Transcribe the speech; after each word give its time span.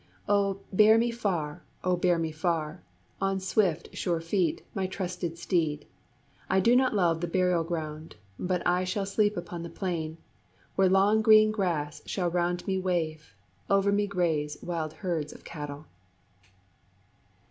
O 0.27 0.61
bear 0.73 0.97
me 0.97 1.11
far 1.11 1.61
O 1.83 1.95
bear 1.95 2.17
me 2.17 2.31
far, 2.31 2.81
On 3.21 3.39
swift, 3.39 3.95
sure 3.95 4.19
feet, 4.19 4.63
my 4.73 4.87
trusty 4.87 5.35
steed: 5.35 5.85
I 6.49 6.59
do 6.59 6.75
not 6.75 6.95
love 6.95 7.21
the 7.21 7.27
burial 7.27 7.63
ground, 7.63 8.15
But 8.39 8.65
I 8.65 8.83
shall 8.83 9.05
sleep 9.05 9.37
upon 9.37 9.61
the 9.61 9.69
plain, 9.69 10.17
Where 10.75 10.89
long 10.89 11.21
green 11.21 11.51
grass 11.51 12.01
shall 12.07 12.31
round 12.31 12.65
me 12.65 12.79
wave 12.79 13.35
Over 13.69 13.91
me 13.91 14.07
graze 14.07 14.57
wild 14.63 14.93
herds 15.05 15.33
of 15.33 15.43
cattle. 15.43 15.85